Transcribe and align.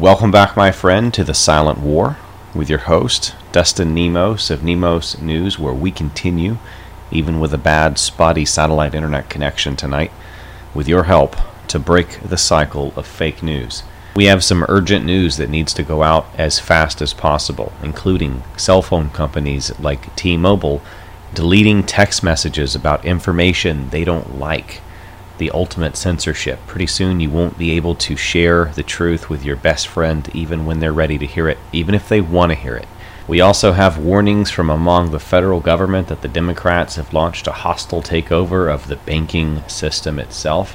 Welcome 0.00 0.30
back, 0.30 0.56
my 0.56 0.72
friend, 0.72 1.12
to 1.12 1.22
the 1.22 1.34
Silent 1.34 1.78
War 1.78 2.16
with 2.54 2.70
your 2.70 2.78
host, 2.78 3.34
Dustin 3.52 3.94
Nemos 3.94 4.50
of 4.50 4.64
Nemos 4.64 5.20
News, 5.20 5.58
where 5.58 5.74
we 5.74 5.90
continue, 5.90 6.56
even 7.10 7.38
with 7.38 7.52
a 7.52 7.58
bad, 7.58 7.98
spotty 7.98 8.46
satellite 8.46 8.94
internet 8.94 9.28
connection 9.28 9.76
tonight, 9.76 10.10
with 10.72 10.88
your 10.88 11.04
help 11.04 11.36
to 11.68 11.78
break 11.78 12.20
the 12.22 12.38
cycle 12.38 12.94
of 12.96 13.06
fake 13.06 13.42
news. 13.42 13.82
We 14.16 14.24
have 14.24 14.42
some 14.42 14.64
urgent 14.66 15.04
news 15.04 15.36
that 15.36 15.50
needs 15.50 15.74
to 15.74 15.82
go 15.82 16.02
out 16.02 16.26
as 16.38 16.58
fast 16.58 17.02
as 17.02 17.12
possible, 17.12 17.72
including 17.82 18.42
cell 18.56 18.80
phone 18.80 19.10
companies 19.10 19.78
like 19.78 20.16
T 20.16 20.38
Mobile 20.38 20.80
deleting 21.34 21.82
text 21.82 22.22
messages 22.22 22.74
about 22.74 23.04
information 23.04 23.90
they 23.90 24.04
don't 24.04 24.38
like. 24.38 24.80
The 25.42 25.50
ultimate 25.50 25.96
censorship. 25.96 26.60
Pretty 26.68 26.86
soon 26.86 27.18
you 27.18 27.28
won't 27.28 27.58
be 27.58 27.72
able 27.72 27.96
to 27.96 28.14
share 28.14 28.66
the 28.66 28.84
truth 28.84 29.28
with 29.28 29.44
your 29.44 29.56
best 29.56 29.88
friend 29.88 30.30
even 30.32 30.64
when 30.64 30.78
they're 30.78 30.92
ready 30.92 31.18
to 31.18 31.26
hear 31.26 31.48
it, 31.48 31.58
even 31.72 31.96
if 31.96 32.08
they 32.08 32.20
want 32.20 32.52
to 32.52 32.56
hear 32.56 32.76
it. 32.76 32.86
We 33.26 33.40
also 33.40 33.72
have 33.72 33.98
warnings 33.98 34.52
from 34.52 34.70
among 34.70 35.10
the 35.10 35.18
federal 35.18 35.58
government 35.58 36.06
that 36.06 36.22
the 36.22 36.28
Democrats 36.28 36.94
have 36.94 37.12
launched 37.12 37.48
a 37.48 37.58
hostile 37.66 38.02
takeover 38.02 38.72
of 38.72 38.86
the 38.86 38.94
banking 38.94 39.64
system 39.66 40.20
itself. 40.20 40.74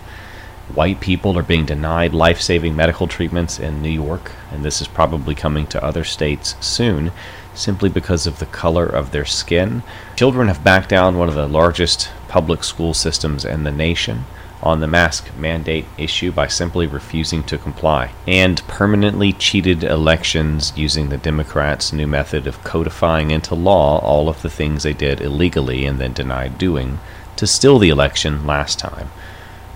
White 0.75 0.99
people 0.99 1.39
are 1.39 1.43
being 1.43 1.65
denied 1.65 2.13
life 2.13 2.41
saving 2.41 2.75
medical 2.75 3.07
treatments 3.07 3.59
in 3.59 3.81
New 3.81 3.89
York, 3.89 4.33
and 4.51 4.65
this 4.65 4.81
is 4.81 4.89
probably 4.89 5.33
coming 5.33 5.65
to 5.67 5.81
other 5.81 6.03
states 6.03 6.57
soon 6.59 7.13
simply 7.53 7.87
because 7.87 8.27
of 8.27 8.39
the 8.39 8.45
color 8.45 8.85
of 8.85 9.11
their 9.11 9.23
skin. 9.23 9.81
Children 10.17 10.49
have 10.49 10.65
backed 10.65 10.89
down 10.89 11.17
one 11.17 11.29
of 11.29 11.35
the 11.35 11.47
largest 11.47 12.09
public 12.27 12.65
school 12.65 12.93
systems 12.93 13.45
in 13.45 13.63
the 13.63 13.71
nation 13.71 14.25
on 14.61 14.79
the 14.79 14.87
mask 14.87 15.35
mandate 15.37 15.85
issue 15.97 16.31
by 16.31 16.47
simply 16.47 16.87
refusing 16.87 17.43
to 17.43 17.57
comply, 17.57 18.11
and 18.27 18.65
permanently 18.67 19.33
cheated 19.33 19.83
elections 19.83 20.73
using 20.75 21.09
the 21.09 21.17
Democrats' 21.17 21.93
new 21.93 22.07
method 22.07 22.47
of 22.47 22.63
codifying 22.63 23.31
into 23.31 23.55
law 23.55 23.99
all 23.99 24.29
of 24.29 24.41
the 24.41 24.49
things 24.49 24.83
they 24.83 24.93
did 24.93 25.21
illegally 25.21 25.85
and 25.85 25.99
then 25.99 26.13
denied 26.13 26.57
doing 26.57 26.99
to 27.35 27.45
steal 27.45 27.77
the 27.77 27.89
election 27.89 28.45
last 28.47 28.79
time. 28.79 29.09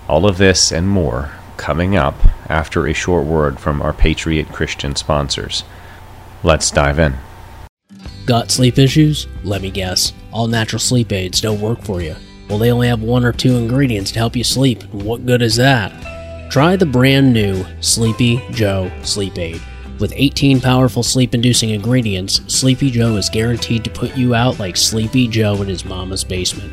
All 0.08 0.26
of 0.26 0.38
this 0.38 0.72
and 0.72 0.88
more 0.88 1.30
coming 1.56 1.96
up 1.96 2.16
after 2.48 2.86
a 2.86 2.92
short 2.92 3.24
word 3.24 3.60
from 3.60 3.80
our 3.80 3.92
Patriot 3.92 4.48
Christian 4.48 4.96
sponsors. 4.96 5.62
Let's 6.42 6.70
dive 6.72 6.98
in. 6.98 7.14
Got 8.26 8.50
sleep 8.50 8.78
issues? 8.78 9.28
Let 9.44 9.62
me 9.62 9.70
guess. 9.70 10.12
All 10.32 10.48
natural 10.48 10.80
sleep 10.80 11.12
aids 11.12 11.40
don't 11.40 11.60
work 11.60 11.82
for 11.82 12.02
you. 12.02 12.16
Well, 12.52 12.58
they 12.58 12.70
only 12.70 12.88
have 12.88 13.00
one 13.00 13.24
or 13.24 13.32
two 13.32 13.56
ingredients 13.56 14.12
to 14.12 14.18
help 14.18 14.36
you 14.36 14.44
sleep. 14.44 14.82
What 14.92 15.24
good 15.24 15.40
is 15.40 15.56
that? 15.56 16.50
Try 16.52 16.76
the 16.76 16.84
brand 16.84 17.32
new 17.32 17.64
Sleepy 17.80 18.42
Joe 18.50 18.92
Sleep 19.02 19.38
Aid. 19.38 19.62
With 19.98 20.12
18 20.14 20.60
powerful 20.60 21.02
sleep 21.02 21.34
inducing 21.34 21.70
ingredients, 21.70 22.42
Sleepy 22.48 22.90
Joe 22.90 23.16
is 23.16 23.30
guaranteed 23.30 23.84
to 23.84 23.90
put 23.90 24.14
you 24.18 24.34
out 24.34 24.58
like 24.58 24.76
Sleepy 24.76 25.28
Joe 25.28 25.62
in 25.62 25.68
his 25.68 25.86
mama's 25.86 26.24
basement. 26.24 26.70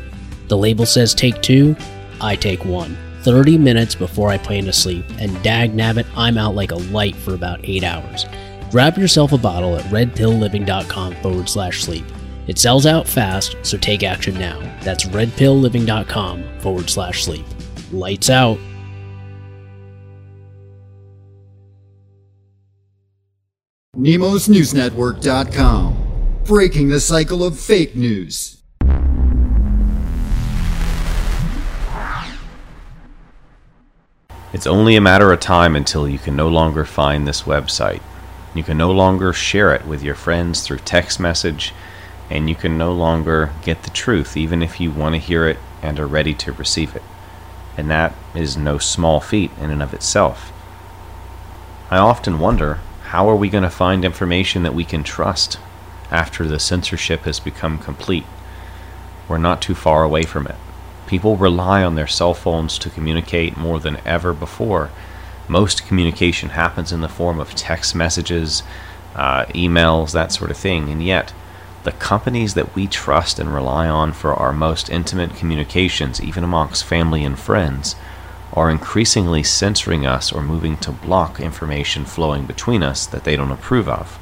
The 0.48 0.58
label 0.58 0.84
says 0.84 1.14
take 1.14 1.40
two, 1.40 1.74
I 2.20 2.36
take 2.36 2.66
one. 2.66 2.94
30 3.22 3.56
minutes 3.56 3.94
before 3.94 4.28
I 4.28 4.36
plan 4.36 4.66
to 4.66 4.74
sleep, 4.74 5.06
and 5.18 5.42
dag 5.42 5.74
nabbit, 5.74 6.04
I'm 6.14 6.36
out 6.36 6.54
like 6.54 6.72
a 6.72 6.76
light 6.92 7.16
for 7.16 7.32
about 7.32 7.60
8 7.62 7.84
hours. 7.84 8.26
Grab 8.70 8.98
yourself 8.98 9.32
a 9.32 9.38
bottle 9.38 9.76
at 9.76 9.84
redpillliving.com 9.86 11.14
forward 11.22 11.48
slash 11.48 11.82
sleep. 11.82 12.04
It 12.46 12.58
sells 12.58 12.86
out 12.86 13.06
fast, 13.06 13.56
so 13.62 13.76
take 13.78 14.02
action 14.02 14.34
now. 14.34 14.58
That's 14.82 15.04
redpillliving.com 15.04 16.60
forward 16.60 16.90
slash 16.90 17.24
sleep. 17.24 17.46
Lights 17.92 18.30
out. 18.30 18.58
NemosNewsNetwork.com. 23.96 25.96
Breaking 26.44 26.88
the 26.88 27.00
cycle 27.00 27.44
of 27.44 27.60
fake 27.60 27.94
news. 27.94 28.56
It's 34.52 34.66
only 34.66 34.96
a 34.96 35.00
matter 35.00 35.32
of 35.32 35.38
time 35.38 35.76
until 35.76 36.08
you 36.08 36.18
can 36.18 36.34
no 36.34 36.48
longer 36.48 36.84
find 36.84 37.24
this 37.26 37.42
website. 37.42 38.00
You 38.52 38.64
can 38.64 38.76
no 38.76 38.90
longer 38.90 39.32
share 39.32 39.72
it 39.74 39.86
with 39.86 40.02
your 40.02 40.16
friends 40.16 40.62
through 40.62 40.78
text 40.78 41.20
message, 41.20 41.72
and 42.30 42.48
you 42.48 42.54
can 42.54 42.78
no 42.78 42.92
longer 42.92 43.50
get 43.62 43.82
the 43.82 43.90
truth 43.90 44.36
even 44.36 44.62
if 44.62 44.80
you 44.80 44.90
want 44.90 45.14
to 45.14 45.20
hear 45.20 45.48
it 45.48 45.58
and 45.82 45.98
are 45.98 46.06
ready 46.06 46.32
to 46.34 46.52
receive 46.52 46.94
it. 46.94 47.02
And 47.76 47.90
that 47.90 48.14
is 48.34 48.56
no 48.56 48.78
small 48.78 49.20
feat 49.20 49.50
in 49.60 49.70
and 49.70 49.82
of 49.82 49.92
itself. 49.92 50.52
I 51.90 51.98
often 51.98 52.38
wonder 52.38 52.78
how 53.04 53.28
are 53.28 53.36
we 53.36 53.48
going 53.48 53.64
to 53.64 53.70
find 53.70 54.04
information 54.04 54.62
that 54.62 54.74
we 54.74 54.84
can 54.84 55.02
trust 55.02 55.58
after 56.10 56.46
the 56.46 56.60
censorship 56.60 57.22
has 57.22 57.40
become 57.40 57.78
complete? 57.78 58.26
We're 59.28 59.38
not 59.38 59.60
too 59.60 59.74
far 59.74 60.04
away 60.04 60.22
from 60.22 60.46
it. 60.46 60.56
People 61.08 61.36
rely 61.36 61.82
on 61.82 61.96
their 61.96 62.06
cell 62.06 62.34
phones 62.34 62.78
to 62.78 62.90
communicate 62.90 63.56
more 63.56 63.80
than 63.80 63.98
ever 64.04 64.32
before. 64.32 64.90
Most 65.48 65.86
communication 65.88 66.50
happens 66.50 66.92
in 66.92 67.00
the 67.00 67.08
form 67.08 67.40
of 67.40 67.56
text 67.56 67.96
messages, 67.96 68.62
uh, 69.16 69.46
emails, 69.46 70.12
that 70.12 70.30
sort 70.30 70.52
of 70.52 70.56
thing, 70.56 70.88
and 70.88 71.02
yet 71.02 71.32
the 71.82 71.92
companies 71.92 72.54
that 72.54 72.74
we 72.74 72.86
trust 72.86 73.38
and 73.38 73.52
rely 73.52 73.88
on 73.88 74.12
for 74.12 74.34
our 74.34 74.52
most 74.52 74.90
intimate 74.90 75.34
communications, 75.34 76.20
even 76.20 76.44
amongst 76.44 76.84
family 76.84 77.24
and 77.24 77.38
friends, 77.38 77.96
are 78.52 78.70
increasingly 78.70 79.42
censoring 79.42 80.04
us 80.04 80.32
or 80.32 80.42
moving 80.42 80.76
to 80.76 80.92
block 80.92 81.40
information 81.40 82.04
flowing 82.04 82.44
between 82.44 82.82
us 82.82 83.06
that 83.06 83.24
they 83.24 83.36
don't 83.36 83.52
approve 83.52 83.88
of. 83.88 84.18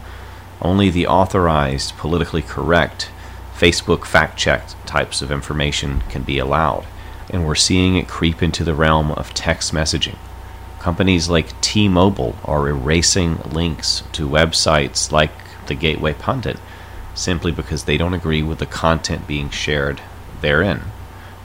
Only 0.63 0.91
the 0.91 1.07
authorized, 1.07 1.97
politically 1.97 2.43
correct, 2.43 3.11
Facebook 3.57 4.05
fact 4.05 4.39
checked 4.39 4.77
types 4.87 5.21
of 5.21 5.33
information 5.33 6.03
can 6.09 6.23
be 6.23 6.39
allowed, 6.39 6.87
and 7.31 7.45
we're 7.45 7.57
seeing 7.57 7.97
it 7.97 8.07
creep 8.07 8.41
into 8.41 8.63
the 8.63 8.75
realm 8.75 9.11
of 9.13 9.35
text 9.35 9.73
messaging. 9.73 10.17
Companies 10.79 11.29
like 11.29 11.61
T 11.61 11.89
Mobile 11.89 12.37
are 12.45 12.69
erasing 12.69 13.39
links 13.51 14.05
to 14.13 14.29
websites 14.29 15.11
like 15.11 15.33
the 15.67 15.75
Gateway 15.75 16.13
Pundit 16.13 16.59
simply 17.19 17.53
because 17.53 17.85
they 17.85 17.97
don't 17.97 18.15
agree 18.15 18.43
with 18.43 18.59
the 18.59 18.67
content 18.67 19.27
being 19.27 19.51
shared 19.51 20.01
therein. 20.41 20.83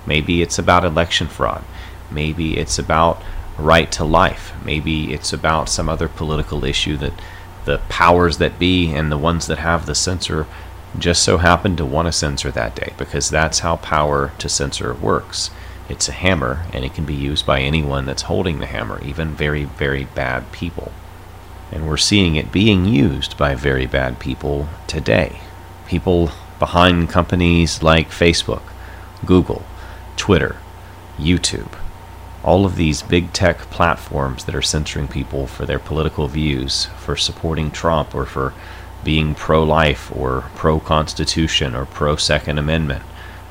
Maybe 0.05 0.41
it's 0.41 0.59
about 0.59 0.85
election 0.85 1.27
fraud. 1.27 1.63
Maybe 2.11 2.57
it's 2.57 2.77
about 2.77 3.21
right 3.57 3.91
to 3.93 4.03
life. 4.03 4.53
Maybe 4.63 5.13
it's 5.13 5.33
about 5.33 5.69
some 5.69 5.89
other 5.89 6.07
political 6.07 6.63
issue 6.65 6.97
that 6.97 7.13
the 7.65 7.79
powers 7.89 8.37
that 8.37 8.59
be 8.59 8.91
and 8.91 9.11
the 9.11 9.17
ones 9.17 9.47
that 9.47 9.59
have 9.59 9.85
the 9.85 9.95
censor 9.95 10.45
just 10.97 11.23
so 11.23 11.37
happen 11.37 11.75
to 11.75 11.85
want 11.85 12.07
to 12.07 12.11
censor 12.11 12.51
that 12.51 12.75
day 12.75 12.93
because 12.97 13.29
that's 13.29 13.59
how 13.59 13.77
power 13.77 14.31
to 14.37 14.49
censor 14.49 14.93
works. 14.93 15.49
It's 15.89 16.07
a 16.07 16.13
hammer 16.13 16.65
and 16.71 16.85
it 16.85 16.93
can 16.93 17.05
be 17.05 17.15
used 17.15 17.45
by 17.45 17.61
anyone 17.61 18.05
that's 18.05 18.23
holding 18.23 18.59
the 18.59 18.65
hammer, 18.67 19.01
even 19.03 19.33
very, 19.33 19.63
very 19.63 20.05
bad 20.05 20.51
people. 20.51 20.91
And 21.71 21.87
we're 21.87 21.97
seeing 21.97 22.35
it 22.35 22.51
being 22.51 22.85
used 22.85 23.37
by 23.37 23.55
very 23.55 23.87
bad 23.87 24.19
people 24.19 24.69
today. 24.85 25.41
People 25.87 26.31
behind 26.59 27.09
companies 27.09 27.83
like 27.83 28.09
Facebook, 28.09 28.63
Google, 29.25 29.63
Twitter, 30.15 30.57
YouTube, 31.17 31.73
all 32.43 32.65
of 32.65 32.75
these 32.75 33.01
big 33.01 33.31
tech 33.33 33.57
platforms 33.69 34.45
that 34.45 34.55
are 34.55 34.61
censoring 34.61 35.07
people 35.07 35.47
for 35.47 35.65
their 35.65 35.79
political 35.79 36.27
views, 36.27 36.85
for 36.97 37.15
supporting 37.15 37.71
Trump, 37.71 38.13
or 38.13 38.25
for 38.25 38.53
being 39.03 39.35
pro 39.35 39.63
life, 39.63 40.11
or 40.15 40.45
pro 40.55 40.79
Constitution, 40.79 41.75
or 41.75 41.85
pro 41.85 42.15
Second 42.15 42.57
Amendment, 42.57 43.03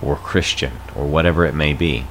or 0.02 0.16
Christian, 0.16 0.72
or 0.96 1.06
whatever 1.06 1.44
it 1.46 1.54
may 1.54 1.72
be. 1.72 2.06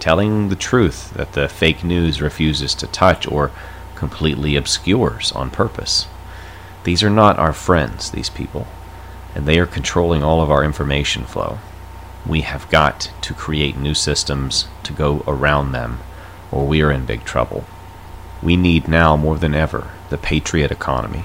Telling 0.00 0.48
the 0.48 0.56
truth 0.56 1.12
that 1.14 1.32
the 1.32 1.48
fake 1.48 1.82
news 1.82 2.20
refuses 2.22 2.74
to 2.76 2.86
touch 2.86 3.26
or 3.26 3.50
completely 3.94 4.54
obscures 4.56 5.32
on 5.32 5.50
purpose. 5.50 6.06
These 6.84 7.02
are 7.02 7.10
not 7.10 7.38
our 7.38 7.52
friends, 7.52 8.10
these 8.10 8.30
people, 8.30 8.66
and 9.38 9.46
they 9.46 9.60
are 9.60 9.66
controlling 9.66 10.24
all 10.24 10.42
of 10.42 10.50
our 10.50 10.64
information 10.64 11.24
flow. 11.24 11.60
We 12.26 12.40
have 12.40 12.68
got 12.70 13.12
to 13.22 13.32
create 13.32 13.78
new 13.78 13.94
systems 13.94 14.66
to 14.82 14.92
go 14.92 15.22
around 15.28 15.70
them 15.70 16.00
or 16.50 16.66
we 16.66 16.82
are 16.82 16.90
in 16.90 17.06
big 17.06 17.24
trouble. 17.24 17.64
We 18.42 18.56
need 18.56 18.88
now 18.88 19.16
more 19.16 19.38
than 19.38 19.54
ever 19.54 19.92
the 20.10 20.18
patriot 20.18 20.72
economy. 20.72 21.22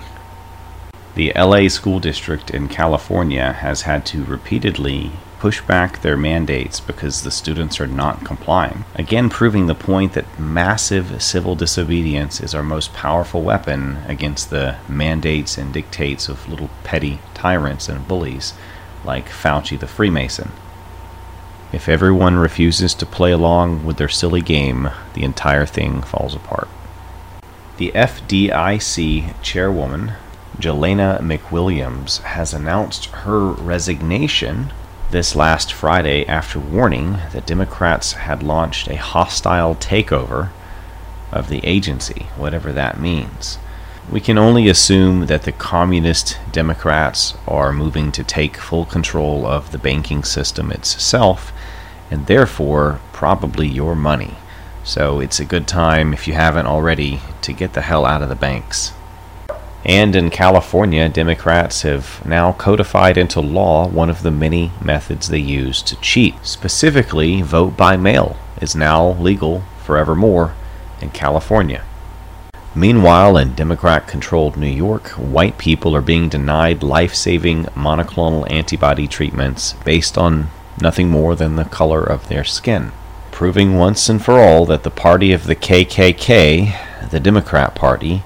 The 1.16 1.34
LA 1.36 1.70
School 1.70 2.00
District 2.00 2.52
in 2.52 2.68
California 2.68 3.52
has 3.52 3.82
had 3.82 4.06
to 4.08 4.24
repeatedly 4.24 5.14
push 5.44 5.62
back 5.64 6.02
their 6.02 6.16
mandates 6.16 6.80
because 6.80 7.24
the 7.24 7.30
students 7.30 7.78
are 7.82 7.86
not 7.86 8.24
complying. 8.24 8.86
Again, 8.96 9.30
proving 9.30 9.68
the 9.68 9.76
point 9.76 10.14
that 10.14 10.40
massive 10.40 11.22
civil 11.22 11.54
disobedience 11.54 12.40
is 12.40 12.56
our 12.56 12.64
most 12.64 12.94
powerful 12.94 13.42
weapon 13.42 13.98
against 14.08 14.50
the 14.50 14.78
mandates 14.88 15.58
and 15.58 15.74
dictates 15.74 16.30
of 16.30 16.48
little 16.48 16.70
petty 16.86 17.20
tyrants 17.34 17.90
and 17.90 18.08
bullies 18.08 18.54
like 19.04 19.28
Fauci 19.28 19.78
the 19.78 19.86
Freemason. 19.86 20.50
If 21.74 21.90
everyone 21.90 22.38
refuses 22.38 22.94
to 22.94 23.06
play 23.06 23.34
along 23.34 23.84
with 23.84 23.98
their 23.98 24.08
silly 24.08 24.40
game, 24.40 24.92
the 25.14 25.24
entire 25.24 25.66
thing 25.66 26.04
falls 26.04 26.34
apart. 26.34 26.70
The 27.76 27.92
FDIC 27.92 29.42
chairwoman, 29.42 30.14
Jelena 30.58 31.20
McWilliams, 31.20 32.22
has 32.22 32.54
announced 32.54 33.08
her 33.08 33.42
resignation 33.42 34.72
this 35.14 35.36
last 35.36 35.72
Friday 35.72 36.26
after 36.26 36.60
warning 36.60 37.20
that 37.34 37.46
Democrats 37.46 38.14
had 38.14 38.42
launched 38.42 38.88
a 38.88 38.96
hostile 38.96 39.76
takeover 39.76 40.50
of 41.32 41.50
the 41.50 41.64
agency, 41.64 42.26
whatever 42.36 42.72
that 42.72 43.00
means. 43.00 43.60
We 44.12 44.20
can 44.20 44.40
only 44.40 44.68
assume 44.68 45.28
that 45.28 45.44
the 45.44 45.52
communist 45.52 46.40
Democrats 46.52 47.36
are 47.48 47.72
moving 47.72 48.12
to 48.12 48.24
take 48.24 48.58
full 48.58 48.86
control 48.86 49.46
of 49.46 49.72
the 49.72 49.78
banking 49.78 50.24
system 50.24 50.72
itself, 50.72 51.54
and 52.10 52.26
therefore 52.26 53.00
probably 53.12 53.68
your 53.68 53.96
money. 53.96 54.34
So 54.84 55.20
it's 55.20 55.40
a 55.40 55.46
good 55.46 55.68
time, 55.68 56.12
if 56.14 56.28
you 56.28 56.34
haven't 56.34 56.66
already, 56.66 57.22
to 57.44 57.54
get 57.54 57.74
the 57.74 57.82
hell 57.82 58.04
out 58.04 58.24
of 58.24 58.30
the 58.30 58.36
banks. 58.36 58.94
And 59.86 60.16
in 60.16 60.30
California, 60.30 61.10
Democrats 61.10 61.82
have 61.82 62.26
now 62.26 62.54
codified 62.54 63.18
into 63.18 63.42
law 63.42 63.88
one 63.88 64.10
of 64.10 64.24
the 64.24 64.32
many 64.32 64.72
methods 64.82 65.28
they 65.28 65.40
use 65.40 65.82
to 65.84 65.98
cheat. 65.98 66.36
Specifically, 66.44 67.42
vote 67.42 67.76
by 67.76 67.98
mail 67.98 68.38
is 68.62 68.76
now 68.76 69.12
legal 69.14 69.64
forevermore 69.84 70.54
in 71.02 71.10
California. 71.10 71.84
Meanwhile, 72.74 73.38
in 73.38 73.54
Democrat 73.54 74.08
controlled 74.08 74.58
New 74.58 74.66
York, 74.66 75.10
white 75.10 75.58
people 75.58 75.96
are 75.96 76.02
being 76.02 76.30
denied 76.30 76.82
life 76.82 77.14
saving 77.14 77.66
monoclonal 77.76 78.50
antibody 78.50 79.08
treatments 79.08 79.74
based 79.86 80.18
on 80.18 80.50
nothing 80.82 81.10
more 81.10 81.36
than 81.36 81.56
the 81.56 81.66
color 81.66 82.02
of 82.02 82.30
their 82.30 82.44
skin, 82.44 82.92
proving 83.32 83.78
once 83.78 84.10
and 84.10 84.24
for 84.24 84.40
all 84.40 84.66
that 84.66 84.82
the 84.82 84.90
party 84.90 85.34
of 85.34 85.46
the 85.46 85.56
KKK, 85.56 87.10
the 87.12 87.20
Democrat 87.20 87.76
Party, 87.76 88.24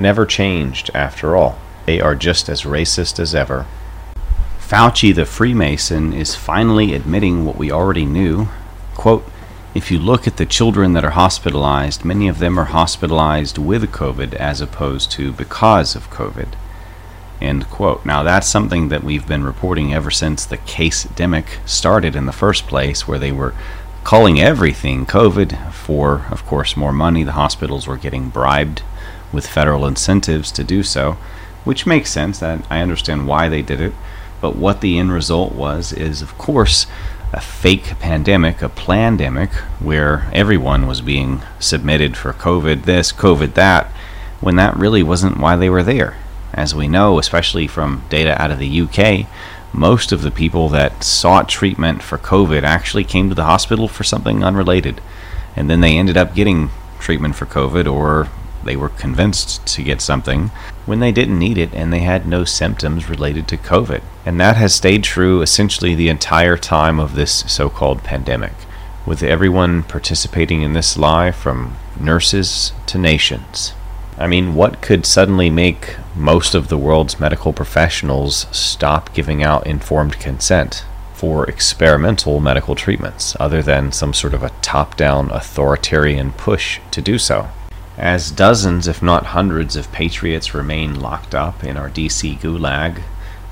never 0.00 0.26
changed 0.26 0.90
after 0.94 1.36
all. 1.36 1.58
They 1.86 2.00
are 2.00 2.14
just 2.14 2.48
as 2.48 2.62
racist 2.62 3.18
as 3.18 3.34
ever. 3.34 3.66
Fauci 4.58 5.14
the 5.14 5.26
Freemason 5.26 6.12
is 6.12 6.34
finally 6.34 6.94
admitting 6.94 7.44
what 7.44 7.56
we 7.56 7.70
already 7.70 8.04
knew. 8.04 8.48
Quote, 8.94 9.24
if 9.74 9.90
you 9.90 9.98
look 9.98 10.26
at 10.26 10.36
the 10.36 10.46
children 10.46 10.94
that 10.94 11.04
are 11.04 11.10
hospitalized, 11.10 12.04
many 12.04 12.26
of 12.26 12.38
them 12.38 12.58
are 12.58 12.64
hospitalized 12.64 13.56
with 13.56 13.90
COVID 13.92 14.34
as 14.34 14.60
opposed 14.60 15.12
to 15.12 15.32
because 15.32 15.94
of 15.94 16.10
COVID. 16.10 16.48
End 17.40 17.68
quote. 17.70 18.04
Now, 18.04 18.22
that's 18.22 18.48
something 18.48 18.88
that 18.88 19.04
we've 19.04 19.26
been 19.26 19.44
reporting 19.44 19.94
ever 19.94 20.10
since 20.10 20.44
the 20.44 20.56
case 20.58 21.04
demic 21.06 21.66
started 21.66 22.14
in 22.14 22.26
the 22.26 22.32
first 22.32 22.66
place, 22.66 23.06
where 23.06 23.18
they 23.18 23.32
were 23.32 23.54
calling 24.04 24.40
everything 24.40 25.06
COVID 25.06 25.72
for, 25.72 26.26
of 26.30 26.44
course, 26.46 26.76
more 26.76 26.92
money. 26.92 27.22
The 27.22 27.32
hospitals 27.32 27.86
were 27.86 27.96
getting 27.96 28.28
bribed 28.28 28.82
with 29.32 29.46
federal 29.46 29.86
incentives 29.86 30.50
to 30.52 30.64
do 30.64 30.82
so, 30.82 31.12
which 31.64 31.86
makes 31.86 32.10
sense. 32.10 32.38
That 32.38 32.64
I 32.70 32.80
understand 32.80 33.26
why 33.26 33.48
they 33.48 33.62
did 33.62 33.80
it. 33.80 33.92
But 34.40 34.56
what 34.56 34.80
the 34.80 34.98
end 34.98 35.12
result 35.12 35.52
was 35.52 35.92
is, 35.92 36.22
of 36.22 36.36
course, 36.38 36.86
a 37.32 37.40
fake 37.40 37.98
pandemic, 38.00 38.62
a 38.62 38.68
plandemic, 38.68 39.52
where 39.78 40.28
everyone 40.32 40.86
was 40.86 41.00
being 41.00 41.42
submitted 41.58 42.16
for 42.16 42.32
COVID 42.32 42.84
this, 42.84 43.12
COVID 43.12 43.54
that, 43.54 43.86
when 44.40 44.56
that 44.56 44.76
really 44.76 45.02
wasn't 45.02 45.38
why 45.38 45.56
they 45.56 45.70
were 45.70 45.82
there. 45.82 46.16
As 46.52 46.74
we 46.74 46.88
know, 46.88 47.18
especially 47.18 47.66
from 47.66 48.02
data 48.08 48.40
out 48.40 48.50
of 48.50 48.58
the 48.58 48.80
UK, 48.80 49.26
most 49.72 50.10
of 50.10 50.22
the 50.22 50.32
people 50.32 50.68
that 50.70 51.04
sought 51.04 51.48
treatment 51.48 52.02
for 52.02 52.18
COVID 52.18 52.62
actually 52.64 53.04
came 53.04 53.28
to 53.28 53.34
the 53.34 53.44
hospital 53.44 53.86
for 53.86 54.02
something 54.02 54.42
unrelated. 54.42 55.00
And 55.54 55.70
then 55.70 55.80
they 55.80 55.96
ended 55.96 56.16
up 56.16 56.34
getting 56.34 56.70
treatment 56.98 57.36
for 57.36 57.46
COVID 57.46 57.90
or 57.90 58.28
they 58.64 58.76
were 58.76 58.88
convinced 58.88 59.66
to 59.66 59.82
get 59.82 60.00
something 60.00 60.50
when 60.86 61.00
they 61.00 61.12
didn't 61.12 61.38
need 61.38 61.58
it 61.58 61.72
and 61.74 61.92
they 61.92 62.00
had 62.00 62.26
no 62.26 62.44
symptoms 62.44 63.08
related 63.08 63.46
to 63.48 63.56
COVID. 63.56 64.02
And 64.26 64.40
that 64.40 64.56
has 64.56 64.74
stayed 64.74 65.04
true 65.04 65.42
essentially 65.42 65.94
the 65.94 66.08
entire 66.08 66.56
time 66.56 66.98
of 66.98 67.14
this 67.14 67.44
so 67.46 67.68
called 67.68 68.02
pandemic, 68.02 68.52
with 69.06 69.22
everyone 69.22 69.82
participating 69.82 70.62
in 70.62 70.72
this 70.72 70.96
lie 70.96 71.30
from 71.30 71.76
nurses 71.98 72.72
to 72.86 72.98
nations. 72.98 73.72
I 74.18 74.26
mean, 74.26 74.54
what 74.54 74.82
could 74.82 75.06
suddenly 75.06 75.48
make 75.48 75.96
most 76.14 76.54
of 76.54 76.68
the 76.68 76.76
world's 76.76 77.18
medical 77.18 77.54
professionals 77.54 78.46
stop 78.52 79.14
giving 79.14 79.42
out 79.42 79.66
informed 79.66 80.18
consent 80.18 80.84
for 81.14 81.48
experimental 81.48 82.40
medical 82.40 82.74
treatments, 82.74 83.36
other 83.38 83.62
than 83.62 83.92
some 83.92 84.12
sort 84.12 84.34
of 84.34 84.42
a 84.42 84.52
top 84.60 84.96
down 84.96 85.30
authoritarian 85.30 86.32
push 86.32 86.80
to 86.90 87.00
do 87.00 87.18
so? 87.18 87.48
As 88.00 88.30
dozens, 88.30 88.88
if 88.88 89.02
not 89.02 89.26
hundreds, 89.26 89.76
of 89.76 89.92
patriots 89.92 90.54
remain 90.54 90.98
locked 90.98 91.34
up 91.34 91.62
in 91.62 91.76
our 91.76 91.90
DC 91.90 92.40
gulag, 92.40 93.02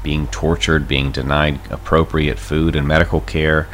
being 0.03 0.27
tortured, 0.29 0.89
being 0.89 1.13
denied 1.13 1.61
appropriate 1.69 2.39
food 2.39 2.75
and 2.75 2.89
medical 2.89 3.21
care, 3.21 3.69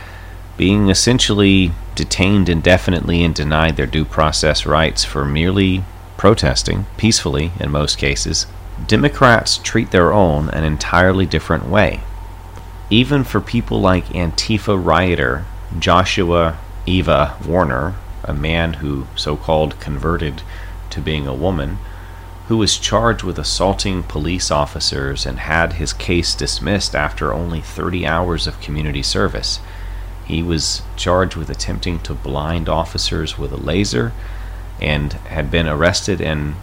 being 0.56 0.90
essentially 0.90 1.70
detained 1.94 2.48
indefinitely 2.48 3.22
and 3.22 3.36
denied 3.36 3.76
their 3.76 3.86
due 3.86 4.04
process 4.04 4.66
rights 4.66 5.04
for 5.04 5.24
merely 5.24 5.84
protesting, 6.16 6.86
peacefully 6.96 7.52
in 7.60 7.70
most 7.70 7.96
cases, 7.96 8.48
Democrats 8.84 9.58
treat 9.58 9.92
their 9.92 10.12
own 10.12 10.48
an 10.50 10.64
entirely 10.64 11.24
different 11.24 11.68
way. 11.68 12.00
Even 12.90 13.22
for 13.22 13.40
people 13.40 13.80
like 13.80 14.06
Antifa 14.06 14.76
rioter 14.76 15.44
Joshua 15.78 16.58
Eva 16.84 17.36
Warner, 17.46 17.94
a 18.24 18.34
man 18.34 18.74
who 18.74 19.06
so 19.14 19.36
called 19.36 19.78
converted 19.78 20.42
to 20.94 21.00
being 21.00 21.26
a 21.26 21.34
woman, 21.34 21.78
who 22.48 22.56
was 22.56 22.78
charged 22.78 23.22
with 23.22 23.38
assaulting 23.38 24.02
police 24.02 24.50
officers 24.50 25.24
and 25.24 25.38
had 25.40 25.74
his 25.74 25.92
case 25.92 26.34
dismissed 26.34 26.94
after 26.94 27.32
only 27.32 27.60
30 27.60 28.06
hours 28.06 28.46
of 28.46 28.60
community 28.60 29.02
service. 29.02 29.60
He 30.24 30.42
was 30.42 30.82
charged 30.96 31.36
with 31.36 31.50
attempting 31.50 32.00
to 32.00 32.14
blind 32.14 32.68
officers 32.68 33.38
with 33.38 33.52
a 33.52 33.56
laser 33.56 34.12
and 34.80 35.12
had 35.12 35.50
been 35.50 35.66
arrested 35.66 36.20
and 36.20 36.54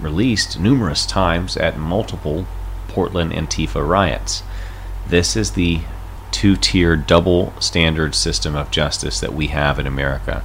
released 0.00 0.58
numerous 0.58 1.06
times 1.06 1.56
at 1.56 1.78
multiple 1.78 2.46
Portland 2.88 3.32
Antifa 3.32 3.86
riots. 3.86 4.42
This 5.06 5.36
is 5.36 5.52
the 5.52 5.80
two 6.30 6.56
tier 6.56 6.96
double 6.96 7.54
standard 7.60 8.14
system 8.14 8.56
of 8.56 8.70
justice 8.70 9.20
that 9.20 9.32
we 9.32 9.48
have 9.48 9.78
in 9.78 9.86
America. 9.86 10.42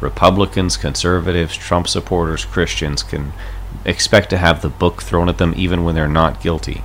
Republicans, 0.00 0.76
conservatives, 0.76 1.56
Trump 1.56 1.86
supporters, 1.86 2.44
Christians 2.44 3.02
can 3.02 3.32
expect 3.84 4.30
to 4.30 4.38
have 4.38 4.62
the 4.62 4.68
book 4.68 5.02
thrown 5.02 5.28
at 5.28 5.38
them 5.38 5.54
even 5.56 5.84
when 5.84 5.94
they're 5.94 6.08
not 6.08 6.42
guilty, 6.42 6.82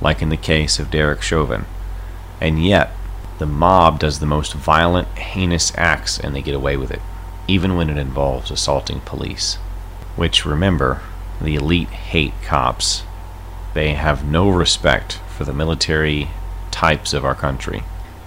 like 0.00 0.20
in 0.20 0.28
the 0.28 0.36
case 0.36 0.78
of 0.78 0.90
Derek 0.90 1.22
Chauvin. 1.22 1.64
And 2.40 2.64
yet, 2.64 2.90
the 3.38 3.46
mob 3.46 3.98
does 3.98 4.18
the 4.18 4.26
most 4.26 4.52
violent, 4.52 5.08
heinous 5.16 5.72
acts 5.76 6.18
and 6.18 6.34
they 6.34 6.42
get 6.42 6.54
away 6.54 6.76
with 6.76 6.90
it 6.90 7.00
even 7.50 7.74
when 7.74 7.90
it 7.90 7.98
involves 7.98 8.50
assaulting 8.50 9.00
police. 9.00 9.56
Which, 10.14 10.46
remember, 10.46 11.00
the 11.40 11.56
elite 11.56 11.88
hate 11.88 12.34
cops. 12.44 13.02
They 13.74 13.94
have 13.94 14.24
no 14.24 14.48
respect 14.48 15.14
for 15.36 15.44
the 15.44 15.52
military 15.52 16.28
types 16.70 17.12
of 17.12 17.24
our 17.24 17.34
country. 17.34 17.82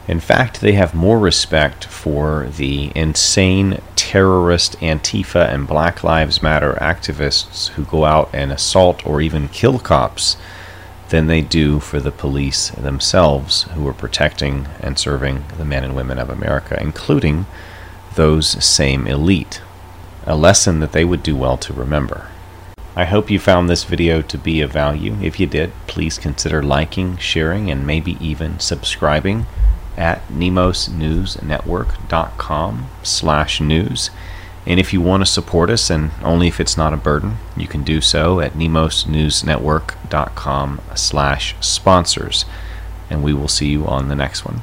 In 0.08 0.20
fact, 0.20 0.60
they 0.60 0.74
have 0.74 0.94
more 0.94 1.18
respect 1.18 1.86
for 1.86 2.48
the 2.58 2.92
insane 2.94 3.80
terrorist 3.96 4.78
Antifa 4.82 5.48
and 5.48 5.66
Black 5.66 6.04
Lives 6.04 6.44
Matter 6.44 6.74
activists 6.82 7.70
who 7.70 7.86
go 7.86 8.04
out 8.04 8.30
and 8.34 8.52
assault 8.52 9.06
or 9.08 9.22
even 9.22 9.48
kill 9.48 9.80
cops 9.80 10.36
than 11.08 11.28
they 11.28 11.40
do 11.40 11.80
for 11.80 12.02
the 12.02 12.12
police 12.12 12.70
themselves 12.72 13.64
who 13.76 13.88
are 13.88 13.94
protecting 13.94 14.68
and 14.82 15.00
serving 15.00 15.46
the 15.58 15.64
men 15.64 15.86
and 15.86 15.96
women 15.96 16.20
of 16.20 16.30
America, 16.30 16.78
including 16.82 17.46
those 18.16 18.64
same 18.64 19.08
elite, 19.08 19.62
a 20.26 20.36
lesson 20.36 20.82
that 20.82 20.92
they 20.92 21.06
would 21.06 21.24
do 21.24 21.36
well 21.36 21.58
to 21.58 21.72
remember. 21.72 22.28
I 22.96 23.06
hope 23.06 23.32
you 23.32 23.40
found 23.40 23.70
this 23.70 23.86
video 23.86 24.22
to 24.22 24.38
be 24.38 24.60
of 24.60 24.72
value. 24.72 25.16
If 25.22 25.40
you 25.40 25.48
did, 25.48 25.72
please 25.88 26.18
consider 26.18 26.62
liking, 26.62 27.18
sharing, 27.18 27.72
and 27.72 27.88
maybe 27.88 28.18
even 28.20 28.60
subscribing 28.60 29.46
at 29.98 30.28
nemosnewsnetwork.com 30.28 32.90
slash 33.04 33.62
news. 33.62 34.10
And 34.66 34.80
if 34.80 34.94
you 34.94 35.02
want 35.02 35.20
to 35.22 35.32
support 35.32 35.70
us, 35.70 35.90
and 35.90 36.12
only 36.24 36.48
if 36.48 36.62
it's 36.62 36.78
not 36.78 36.94
a 36.94 36.98
burden, 36.98 37.36
you 37.58 37.68
can 37.68 37.84
do 37.84 38.00
so 38.00 38.40
at 38.40 38.54
nemosnewsnetwork.com 38.54 40.82
slash 40.96 41.56
sponsors. 41.60 42.46
And 43.10 43.22
we 43.24 43.34
will 43.34 43.50
see 43.50 43.68
you 43.68 43.86
on 43.86 44.08
the 44.08 44.16
next 44.16 44.46
one. 44.46 44.62